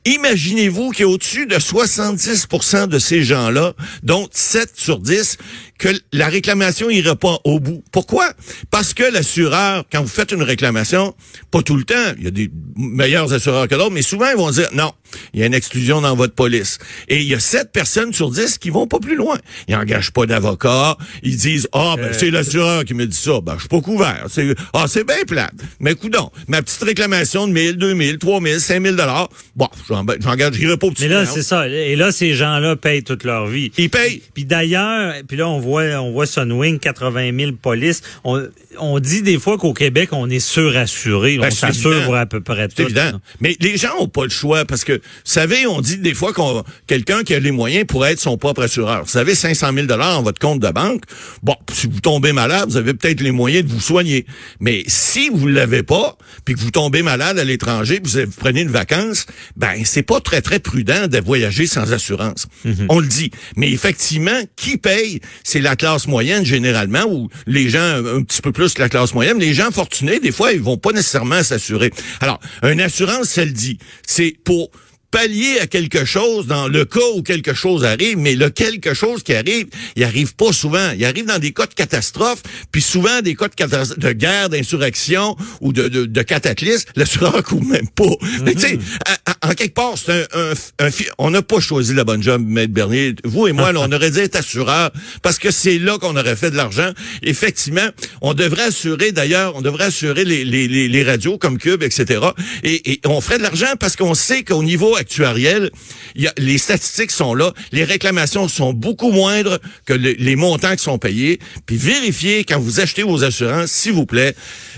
imaginez-vous 0.05 0.91
qu'il 0.91 1.05
y 1.05 1.09
a 1.09 1.11
au-dessus 1.11 1.45
de 1.45 1.55
70% 1.55 2.87
de 2.87 2.99
ces 2.99 3.23
gens-là, 3.23 3.73
dont 4.03 4.27
7 4.31 4.71
sur 4.75 4.99
10, 4.99 5.37
que 5.79 5.89
la 6.11 6.27
réclamation 6.27 6.89
ira 6.89 7.15
pas 7.15 7.39
au 7.45 7.59
bout. 7.59 7.83
Pourquoi? 7.91 8.29
Parce 8.69 8.93
que 8.93 9.03
l'assureur, 9.03 9.85
quand 9.91 10.01
vous 10.01 10.09
faites 10.09 10.31
une 10.31 10.43
réclamation, 10.43 11.15
pas 11.51 11.63
tout 11.63 11.77
le 11.77 11.85
temps, 11.85 12.13
il 12.17 12.25
y 12.25 12.27
a 12.27 12.31
des 12.31 12.51
meilleurs 12.75 13.33
assureurs 13.33 13.67
que 13.67 13.75
d'autres, 13.75 13.91
mais 13.91 14.01
souvent 14.01 14.27
ils 14.29 14.37
vont 14.37 14.51
dire 14.51 14.67
non, 14.73 14.91
il 15.33 15.39
y 15.39 15.43
a 15.43 15.45
une 15.45 15.53
exclusion 15.53 16.01
dans 16.01 16.15
votre 16.15 16.35
police. 16.35 16.77
Et 17.07 17.21
il 17.21 17.27
y 17.27 17.33
a 17.33 17.39
7 17.39 17.71
personnes 17.71 18.13
sur 18.13 18.29
10 18.29 18.57
qui 18.57 18.69
vont 18.69 18.87
pas 18.87 18.99
plus 18.99 19.15
loin. 19.15 19.37
Ils 19.67 19.75
n'engagent 19.75 20.11
pas 20.11 20.25
d'avocat, 20.25 20.97
ils 21.23 21.37
disent 21.37 21.67
ah 21.71 21.95
ben 21.97 22.11
c'est 22.11 22.29
l'assureur 22.29 22.83
qui 22.83 22.93
me 22.93 23.07
dit 23.07 23.17
ça, 23.17 23.39
ben 23.41 23.53
je 23.55 23.61
suis 23.61 23.69
pas 23.69 23.81
couvert. 23.81 24.25
C'est 24.29 24.53
ah 24.73 24.85
c'est 24.87 25.07
bien 25.07 25.23
plate. 25.25 25.53
Mais 25.79 25.95
coudon, 25.95 26.29
ma 26.49 26.61
petite 26.61 26.83
réclamation 26.83 27.47
de 27.47 27.53
1000, 27.53 27.77
2000, 27.77 28.17
3000, 28.17 28.59
5000 28.59 28.95
dollars, 28.97 29.29
bon, 29.55 29.69
j'engage, 29.87 30.55
j'irai 30.55 30.75
pas 30.75 30.87
au 30.87 30.91
petit 30.91 31.03
Mais 31.03 31.09
là 31.09 31.25
c'est 31.25 31.41
ça, 31.41 31.69
et 31.69 31.95
là 31.95 32.11
ces 32.11 32.33
gens-là 32.33 32.75
payent 32.75 33.03
toute 33.03 33.23
leur 33.23 33.47
vie. 33.47 33.71
Ils 33.77 33.89
payent. 33.89 34.21
Puis 34.33 34.43
d'ailleurs, 34.43 35.13
puis 35.25 35.37
là 35.37 35.47
on 35.47 35.59
voit 35.59 35.68
on 35.77 36.11
voit 36.11 36.25
Sunwing, 36.25 36.79
80 36.79 37.31
000 37.37 37.51
polices. 37.61 38.01
On, 38.23 38.99
dit 38.99 39.21
des 39.21 39.39
fois 39.39 39.57
qu'au 39.57 39.73
Québec, 39.73 40.09
on 40.11 40.29
est 40.29 40.39
surassuré. 40.39 41.37
Ben, 41.37 41.47
on 41.47 41.51
s'assure 41.51 42.03
pour 42.05 42.15
à 42.15 42.25
peu 42.25 42.41
près 42.41 42.67
tout. 42.67 42.75
C'est 42.77 42.83
évident. 42.83 43.19
Mais 43.39 43.55
les 43.59 43.77
gens 43.77 43.91
ont 43.99 44.07
pas 44.07 44.23
le 44.23 44.29
choix 44.29 44.65
parce 44.65 44.83
que, 44.83 44.93
vous 44.93 45.01
savez, 45.23 45.67
on 45.67 45.81
dit 45.81 45.97
des 45.97 46.13
fois 46.13 46.33
qu'on 46.33 46.63
quelqu'un 46.87 47.23
qui 47.23 47.33
a 47.33 47.39
les 47.39 47.51
moyens 47.51 47.85
pourrait 47.85 48.13
être 48.13 48.19
son 48.19 48.37
propre 48.37 48.63
assureur. 48.63 49.03
Vous 49.05 49.17
avez 49.17 49.35
500 49.35 49.73
000 49.73 49.87
dollars 49.87 50.15
dans 50.15 50.23
votre 50.23 50.39
compte 50.39 50.59
de 50.59 50.69
banque. 50.69 51.03
Bon, 51.43 51.55
si 51.73 51.87
vous 51.87 51.99
tombez 51.99 52.33
malade, 52.33 52.69
vous 52.69 52.77
avez 52.77 52.93
peut-être 52.93 53.21
les 53.21 53.31
moyens 53.31 53.65
de 53.65 53.71
vous 53.71 53.81
soigner. 53.81 54.25
Mais 54.59 54.83
si 54.87 55.29
vous 55.29 55.47
l'avez 55.47 55.83
pas, 55.83 56.17
puis 56.45 56.55
que 56.55 56.59
vous 56.59 56.71
tombez 56.71 57.01
malade 57.01 57.39
à 57.39 57.43
l'étranger, 57.43 57.99
vous, 58.03 58.19
vous 58.19 58.31
prenez 58.37 58.61
une 58.61 58.69
vacance, 58.69 59.25
ben 59.55 59.83
c'est 59.83 60.03
pas 60.03 60.19
très 60.19 60.41
très 60.41 60.59
prudent 60.59 61.07
de 61.07 61.19
voyager 61.19 61.67
sans 61.67 61.91
assurance. 61.93 62.47
Mm-hmm. 62.65 62.85
On 62.89 62.99
le 62.99 63.07
dit. 63.07 63.31
Mais 63.55 63.71
effectivement, 63.71 64.41
qui 64.55 64.77
paye, 64.77 65.19
c'est 65.43 65.58
la 65.61 65.75
classe 65.75 66.07
moyenne 66.07 66.45
généralement, 66.45 67.05
ou 67.07 67.29
les 67.47 67.69
gens 67.69 67.79
un 67.79 68.23
petit 68.23 68.41
peu 68.41 68.51
plus 68.51 68.73
que 68.73 68.81
la 68.81 68.89
classe 68.89 69.13
moyenne, 69.13 69.39
les 69.39 69.53
gens 69.53 69.71
fortunés, 69.71 70.19
des 70.19 70.31
fois, 70.31 70.53
ils 70.53 70.61
vont 70.61 70.77
pas 70.77 70.91
nécessairement 70.91 71.43
s'assurer. 71.43 71.91
Alors, 72.21 72.39
une 72.63 72.81
assurance, 72.81 73.37
elle 73.37 73.53
dit, 73.53 73.77
c'est 74.05 74.35
pour 74.43 74.71
pallier 75.11 75.59
à 75.59 75.67
quelque 75.67 76.05
chose 76.05 76.47
dans 76.47 76.67
le 76.67 76.85
cas 76.85 76.99
où 77.15 77.23
quelque 77.23 77.53
chose 77.53 77.83
arrive, 77.83 78.17
mais 78.17 78.35
le 78.35 78.49
quelque 78.49 78.93
chose 78.93 79.23
qui 79.23 79.33
arrive, 79.33 79.67
il 79.95 80.03
arrive 80.03 80.35
pas 80.35 80.53
souvent. 80.53 80.91
Il 80.97 81.03
arrive 81.05 81.25
dans 81.25 81.39
des 81.39 81.51
cas 81.51 81.65
de 81.65 81.73
catastrophe, 81.73 82.41
puis 82.71 82.81
souvent 82.81 83.21
des 83.21 83.35
cas 83.35 83.47
de, 83.47 83.99
de 83.99 84.11
guerre, 84.11 84.49
d'insurrection 84.49 85.35
ou 85.61 85.73
de, 85.73 85.87
de, 85.87 86.05
de 86.05 86.21
cataclysme, 86.21 86.89
l'assureur 86.95 87.43
couvre 87.43 87.65
même 87.65 87.87
pas. 87.89 88.03
Mais 88.43 88.53
tu 88.53 88.61
sais, 88.61 88.75
mm-hmm. 88.75 89.49
en 89.49 89.53
quelque 89.53 89.73
part, 89.73 89.93
c'est 89.97 90.27
un, 90.33 90.53
un, 90.85 90.89
on 91.17 91.31
n'a 91.31 91.41
pas 91.41 91.59
choisi 91.59 91.93
la 91.93 92.03
bonne 92.03 92.21
job, 92.23 92.43
Maître 92.45 92.73
Bernier. 92.73 93.15
Vous 93.23 93.47
et 93.47 93.51
moi, 93.51 93.71
on 93.75 93.91
aurait 93.91 94.11
dû 94.11 94.19
être 94.19 94.35
assureur 94.35 94.91
parce 95.21 95.39
que 95.39 95.51
c'est 95.51 95.79
là 95.79 95.97
qu'on 95.97 96.15
aurait 96.15 96.35
fait 96.35 96.51
de 96.51 96.55
l'argent. 96.55 96.91
Effectivement, 97.23 97.87
on 98.21 98.33
devrait 98.33 98.63
assurer, 98.63 99.11
d'ailleurs, 99.11 99.55
on 99.55 99.61
devrait 99.61 99.85
assurer 99.85 100.25
les, 100.25 100.45
les, 100.45 100.67
les, 100.67 101.03
radios 101.03 101.37
comme 101.37 101.57
Cube, 101.57 101.81
etc. 101.81 102.19
Et, 102.63 102.91
et 102.91 103.01
on 103.05 103.21
ferait 103.21 103.37
de 103.37 103.43
l'argent 103.43 103.73
parce 103.79 103.95
qu'on 103.95 104.13
sait 104.13 104.43
qu'au 104.43 104.63
niveau 104.63 104.95
actuariel, 104.99 105.71
y 106.15 106.27
a, 106.27 106.33
les 106.37 106.57
statistiques 106.57 107.11
sont 107.11 107.33
là, 107.33 107.53
les 107.71 107.83
réclamations 107.83 108.47
sont 108.47 108.73
beaucoup 108.73 109.11
moindres 109.11 109.59
que 109.85 109.93
les 109.93 110.35
montants 110.35 110.75
qui 110.75 110.83
sont 110.83 110.97
payés. 110.99 111.39
Puis 111.65 111.77
vérifiez 111.77 112.43
quand 112.43 112.59
vous 112.59 112.79
achetez 112.79 113.03
vos 113.03 113.23
assurances, 113.23 113.71
s'il 113.71 113.93
vous 113.93 114.05
plaît, 114.05 114.35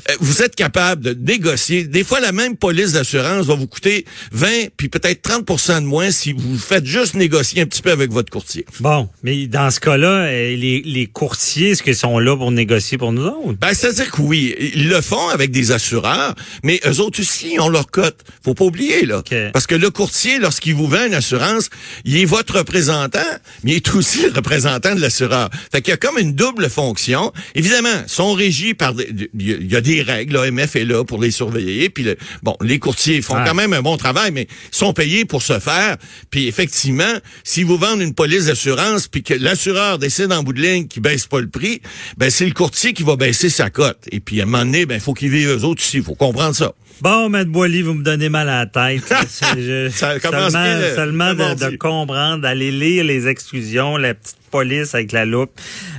euh, 0.09 0.13
vous 0.19 0.41
êtes 0.41 0.55
capable 0.55 1.01
de 1.01 1.13
négocier. 1.13 1.83
Des 1.83 2.03
fois, 2.03 2.19
la 2.19 2.31
même 2.31 2.55
police 2.55 2.93
d'assurance 2.93 3.45
va 3.45 3.55
vous 3.55 3.67
coûter 3.67 4.05
20 4.31 4.47
puis 4.77 4.89
peut-être 4.89 5.21
30 5.21 5.81
de 5.81 5.85
moins 5.85 6.11
si 6.11 6.33
vous 6.33 6.57
faites 6.57 6.85
juste 6.85 7.15
négocier 7.15 7.61
un 7.61 7.65
petit 7.65 7.81
peu 7.81 7.91
avec 7.91 8.11
votre 8.11 8.31
courtier. 8.31 8.65
Bon, 8.79 9.09
mais 9.23 9.47
dans 9.47 9.69
ce 9.71 9.79
cas-là, 9.79 10.25
euh, 10.25 10.55
les, 10.55 10.81
les 10.85 11.07
courtiers, 11.07 11.71
est-ce 11.71 11.83
qu'ils 11.83 11.95
sont 11.95 12.19
là 12.19 12.35
pour 12.35 12.51
négocier 12.51 12.97
pour 12.97 13.11
nous 13.11 13.25
autres? 13.25 13.57
Ben, 13.59 13.73
c'est-à-dire 13.73 14.11
que 14.11 14.21
oui, 14.21 14.55
ils 14.59 14.89
le 14.89 15.01
font 15.01 15.29
avec 15.29 15.51
des 15.51 15.71
assureurs, 15.71 16.35
mais 16.63 16.79
eux 16.85 16.99
autres 16.99 17.19
aussi 17.21 17.57
ont 17.59 17.69
leur 17.69 17.89
cote. 17.89 18.19
Faut 18.43 18.53
pas 18.53 18.65
oublier, 18.65 19.05
là. 19.05 19.23
Parce 19.53 19.67
que 19.67 19.75
le 19.75 19.89
courtier 19.89 20.10
lorsqu'il 20.39 20.75
vous 20.75 20.87
vend 20.87 21.05
une 21.05 21.13
assurance, 21.13 21.69
il 22.05 22.17
est 22.17 22.25
votre 22.25 22.57
représentant, 22.57 23.19
mais 23.63 23.71
il 23.71 23.75
est 23.77 23.95
aussi 23.95 24.23
le 24.23 24.31
représentant 24.31 24.95
de 24.95 25.01
l'assureur. 25.01 25.49
Fait 25.71 25.81
qu'il 25.81 25.91
y 25.91 25.93
a 25.93 25.97
comme 25.97 26.17
une 26.17 26.33
double 26.33 26.69
fonction. 26.69 27.31
Évidemment, 27.55 27.89
sont 28.07 28.33
régis 28.33 28.73
par 28.73 28.93
il 28.99 29.71
y 29.71 29.75
a 29.75 29.81
des 29.81 30.01
règles, 30.01 30.33
l'AMF 30.33 30.75
est 30.75 30.85
là 30.85 31.03
pour 31.03 31.21
les 31.21 31.31
surveiller, 31.31 31.89
puis 31.89 32.05
bon, 32.43 32.55
les 32.61 32.79
courtiers 32.79 33.21
font 33.21 33.37
quand 33.45 33.53
même 33.53 33.73
un 33.73 33.81
bon 33.81 33.97
travail, 33.97 34.31
mais 34.31 34.47
sont 34.71 34.93
payés 34.93 35.25
pour 35.25 35.41
se 35.41 35.59
faire. 35.59 35.97
Puis 36.29 36.47
effectivement, 36.47 37.13
si 37.43 37.63
vous 37.63 37.77
vendez 37.77 38.05
une 38.05 38.13
police 38.13 38.45
d'assurance, 38.45 39.07
puis 39.07 39.23
que 39.23 39.33
l'assureur 39.33 39.99
décide 39.99 40.31
en 40.31 40.43
bout 40.43 40.53
de 40.53 40.61
ligne 40.61 40.87
qu'il 40.87 41.01
baisse 41.01 41.27
pas 41.27 41.39
le 41.39 41.49
prix, 41.49 41.81
ben 42.17 42.29
c'est 42.29 42.45
le 42.45 42.53
courtier 42.53 42.93
qui 42.93 43.03
va 43.03 43.15
baisser 43.15 43.49
sa 43.49 43.69
cote. 43.69 43.99
Et 44.11 44.19
puis 44.19 44.39
à 44.41 44.43
un 44.43 44.45
moment 44.47 44.65
donné, 44.65 44.85
ben 44.85 44.99
faut 44.99 45.13
qu'ils 45.13 45.29
vivent 45.29 45.49
eux 45.49 45.63
autres 45.63 45.81
aussi. 45.81 45.97
Il 45.97 46.03
faut 46.03 46.15
comprendre 46.15 46.55
ça. 46.55 46.73
Bon, 47.01 47.29
Maître 47.29 47.49
Boily, 47.49 47.81
vous 47.81 47.93
me 47.93 48.03
donnez 48.03 48.29
mal 48.29 48.49
à 48.49 48.59
la 48.59 48.65
tête. 48.65 49.03
ça 49.27 50.19
commence 50.19 50.53
seulement, 50.53 50.95
seulement 50.95 51.33
de, 51.33 51.71
de, 51.71 51.77
comprendre, 51.77 52.41
d'aller 52.41 52.71
lire 52.71 53.03
les 53.03 53.27
exclusions, 53.27 53.97
la 53.97 54.13
petite 54.13 54.37
police 54.51 54.93
avec 54.93 55.11
la 55.11 55.25
loupe. 55.25 55.51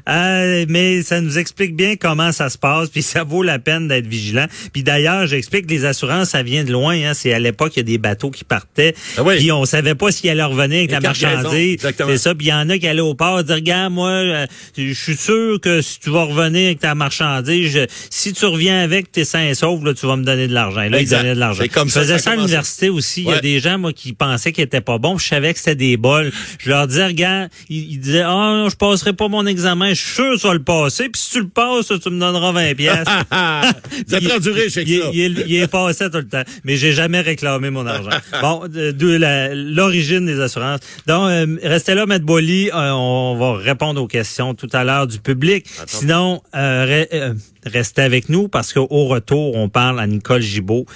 Euh, 0.08 0.66
mais 0.68 1.02
ça 1.02 1.20
nous 1.20 1.38
explique 1.38 1.74
bien 1.74 1.96
comment 1.96 2.30
ça 2.30 2.50
se 2.50 2.58
passe, 2.58 2.90
puis 2.90 3.02
ça 3.02 3.24
vaut 3.24 3.42
la 3.42 3.58
peine 3.58 3.88
d'être 3.88 4.06
vigilant. 4.06 4.46
Puis 4.72 4.82
d'ailleurs, 4.82 5.26
j'explique 5.26 5.66
que 5.66 5.72
les 5.72 5.84
assurances, 5.84 6.30
ça 6.30 6.42
vient 6.42 6.62
de 6.62 6.70
loin. 6.70 6.94
Hein. 6.94 7.14
C'est 7.14 7.32
à 7.32 7.38
l'époque, 7.38 7.72
il 7.76 7.78
y 7.78 7.80
a 7.80 7.84
des 7.84 7.98
bateaux 7.98 8.30
qui 8.30 8.44
partaient, 8.44 8.94
ah 9.16 9.22
puis 9.24 9.50
on 9.50 9.64
savait 9.64 9.94
pas 9.94 10.12
s'ils 10.12 10.30
allaient 10.30 10.42
revenir 10.42 10.78
avec 10.78 10.90
la 10.90 11.00
marchandise. 11.00 11.78
C'est 11.80 12.18
ça. 12.18 12.34
Puis 12.34 12.46
il 12.46 12.50
y 12.50 12.52
en 12.52 12.68
a 12.68 12.78
qui 12.78 12.86
allaient 12.86 13.00
au 13.00 13.14
port 13.14 13.42
dire, 13.42 13.56
regarde, 13.56 13.92
moi, 13.92 14.10
euh, 14.10 14.46
je 14.76 14.92
suis 14.92 15.16
sûr 15.16 15.58
que 15.60 15.80
si 15.80 15.98
tu 15.98 16.10
vas 16.10 16.24
revenir 16.24 16.66
avec 16.66 16.80
ta 16.80 16.94
marchandise, 16.94 17.86
si 18.10 18.32
tu 18.32 18.44
reviens 18.44 18.80
avec 18.82 19.10
tes 19.10 19.24
sains 19.24 19.48
et 19.48 19.54
saufs, 19.54 19.82
là, 19.82 19.94
tu 19.94 20.06
vas 20.06 20.16
me 20.16 20.24
donner 20.24 20.46
de 20.46 20.54
l'argent. 20.54 20.81
Là, 20.88 21.00
ils 21.00 21.08
donnaient 21.08 21.34
de 21.34 21.40
l'argent. 21.40 21.64
Comme 21.72 21.88
je 21.88 21.94
faisais 21.94 22.18
ça, 22.18 22.32
à 22.32 22.36
l'université 22.36 22.88
aussi. 22.88 23.22
Il 23.22 23.30
y 23.30 23.32
a 23.32 23.40
des 23.40 23.60
gens, 23.60 23.78
moi, 23.78 23.92
qui 23.92 24.12
pensaient 24.12 24.52
qu'ils 24.52 24.64
étaient 24.64 24.80
pas 24.80 24.98
bons. 24.98 25.18
Je 25.18 25.26
savais 25.26 25.52
que 25.52 25.58
c'était 25.58 25.74
des 25.74 25.96
bols. 25.96 26.32
Je 26.58 26.70
leur 26.70 26.86
disais, 26.86 27.06
regarde, 27.06 27.50
ils, 27.68 27.98
disaient, 27.98 28.22
ah, 28.22 28.54
non, 28.56 28.68
je 28.68 28.76
passerai 28.76 29.12
pas 29.12 29.28
mon 29.28 29.46
examen. 29.46 29.90
Je 29.90 30.00
suis 30.00 30.14
sûr 30.14 30.32
que 30.32 30.38
ça 30.38 30.48
va 30.48 30.54
le 30.54 30.62
passer. 30.62 31.08
Puis 31.08 31.20
si 31.20 31.30
tu 31.30 31.40
le 31.40 31.48
passes, 31.48 31.86
tu 31.86 32.10
me 32.10 32.20
donneras 32.20 32.52
20 32.52 32.74
pièces. 32.74 33.04
ça 33.30 34.20
prend 34.20 34.38
du 34.38 34.50
riche 34.50 34.76
avec 34.76 34.88
ça. 34.88 35.10
Il, 35.12 35.54
est 35.54 35.70
passé 35.70 36.10
tout 36.10 36.18
le 36.18 36.28
temps. 36.28 36.42
Mais 36.64 36.76
j'ai 36.76 36.92
jamais 36.92 37.20
réclamé 37.20 37.70
mon 37.70 37.86
argent. 37.86 38.10
bon, 38.40 38.66
de, 38.68 39.72
l'origine 39.74 40.26
des 40.26 40.40
assurances. 40.40 40.80
Donc, 41.06 41.30
euh, 41.30 41.58
restez 41.62 41.94
là, 41.94 42.06
Maître 42.06 42.24
Boily. 42.24 42.70
Euh, 42.70 42.92
on 42.92 43.36
va 43.36 43.54
répondre 43.54 44.00
aux 44.02 44.06
questions 44.06 44.54
tout 44.54 44.68
à 44.72 44.84
l'heure 44.84 45.06
du 45.06 45.18
public. 45.18 45.66
Sinon, 45.86 46.42
euh, 46.54 47.34
restez 47.64 48.02
avec 48.02 48.28
nous 48.28 48.48
parce 48.48 48.72
qu'au 48.72 49.04
retour, 49.06 49.56
on 49.56 49.68
parle 49.68 50.00
à 50.00 50.06
Nicole 50.06 50.42
Gibault, 50.42 50.86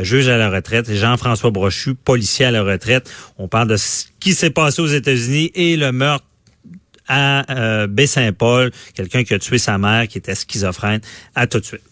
juge 0.00 0.28
à 0.28 0.36
la 0.36 0.50
retraite, 0.50 0.88
et 0.88 0.96
Jean-François 0.96 1.50
Brochu, 1.50 1.94
policier 1.94 2.46
à 2.46 2.50
la 2.50 2.62
retraite. 2.62 3.10
On 3.38 3.48
parle 3.48 3.68
de 3.68 3.76
ce 3.76 4.06
qui 4.20 4.34
s'est 4.34 4.50
passé 4.50 4.80
aux 4.82 4.86
États-Unis 4.86 5.50
et 5.54 5.76
le 5.76 5.92
meurtre 5.92 6.24
à 7.06 7.52
euh, 7.52 7.86
Baie-Saint-Paul, 7.86 8.70
quelqu'un 8.94 9.24
qui 9.24 9.34
a 9.34 9.38
tué 9.38 9.58
sa 9.58 9.78
mère, 9.78 10.08
qui 10.08 10.18
était 10.18 10.34
schizophrène. 10.34 11.00
À 11.34 11.46
tout 11.46 11.60
de 11.60 11.64
suite. 11.64 11.82